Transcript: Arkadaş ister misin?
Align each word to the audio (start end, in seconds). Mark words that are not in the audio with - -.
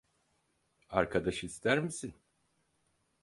Arkadaş 0.89 1.43
ister 1.43 1.77
misin? 1.79 2.13